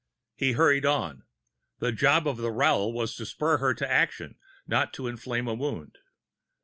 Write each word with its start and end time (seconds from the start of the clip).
He 0.35 0.53
hurried 0.53 0.83
on; 0.83 1.25
the 1.77 1.91
job 1.91 2.27
of 2.27 2.37
the 2.37 2.49
rowel 2.49 2.91
was 2.91 3.15
to 3.17 3.25
spur 3.27 3.57
her 3.57 3.75
to 3.75 3.87
action, 3.87 4.39
not 4.65 4.93
to 4.95 5.05
inflame 5.07 5.47
a 5.47 5.53
wound. 5.53 5.99